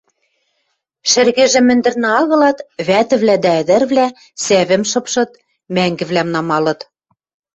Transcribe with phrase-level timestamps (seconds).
[1.11, 2.57] Шӹргӹжӹ мӹндӹрны агылат,
[2.87, 4.07] вӓтӹвлӓ дӓ ӹдӹрвлӓ
[4.43, 5.31] сӓвӹм шыпшыт,
[5.75, 6.79] мӓнгӹвлӓм намалыт.